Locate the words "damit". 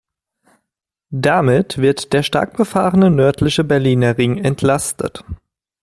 1.13-1.77